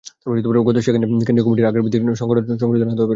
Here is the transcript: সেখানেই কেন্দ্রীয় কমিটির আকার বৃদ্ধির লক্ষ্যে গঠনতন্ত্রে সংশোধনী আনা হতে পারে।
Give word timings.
সেখানেই 0.05 1.09
কেন্দ্রীয় 1.27 1.45
কমিটির 1.45 1.67
আকার 1.69 1.81
বৃদ্ধির 1.83 2.01
লক্ষ্যে 2.03 2.27
গঠনতন্ত্রে 2.29 2.61
সংশোধনী 2.63 2.83
আনা 2.83 2.93
হতে 2.93 3.01
পারে। 3.01 3.09